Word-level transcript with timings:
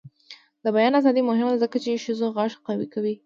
د 0.63 0.65
بیان 0.75 0.93
ازادي 1.01 1.21
مهمه 1.29 1.49
ده 1.53 1.61
ځکه 1.63 1.77
چې 1.83 2.01
ښځو 2.05 2.27
غږ 2.37 2.51
قوي 2.67 2.87
کوي. 2.93 3.13